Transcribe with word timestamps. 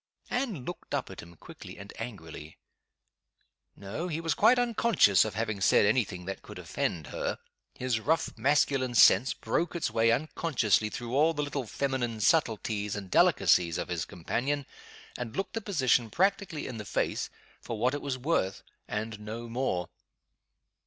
Anne 0.31 0.65
looked 0.65 0.95
up 0.95 1.11
at 1.11 1.19
him, 1.21 1.35
quickly 1.35 1.77
and 1.77 1.93
angrily. 2.01 2.57
No! 3.75 4.07
he 4.07 4.19
was 4.19 4.33
quite 4.33 4.57
unconscious 4.57 5.23
of 5.23 5.35
having 5.35 5.61
said 5.61 5.85
any 5.85 6.03
thing 6.03 6.25
that 6.25 6.41
could 6.41 6.57
offend 6.57 7.05
her. 7.05 7.37
His 7.75 7.99
rough 7.99 8.35
masculine 8.35 8.95
sense 8.95 9.35
broke 9.35 9.75
its 9.75 9.91
way 9.91 10.09
unconsciously 10.11 10.89
through 10.89 11.13
all 11.15 11.35
the 11.35 11.43
little 11.43 11.67
feminine 11.67 12.19
subtleties 12.19 12.95
and 12.95 13.11
delicacies 13.11 13.77
of 13.77 13.89
his 13.89 14.05
companion, 14.05 14.65
and 15.19 15.37
looked 15.37 15.53
the 15.53 15.61
position 15.61 16.09
practically 16.09 16.65
in 16.65 16.77
the 16.79 16.85
face 16.85 17.29
for 17.61 17.77
what 17.77 17.93
it 17.93 18.01
was 18.01 18.17
worth, 18.17 18.63
and 18.87 19.19
no 19.19 19.47
more. 19.47 19.87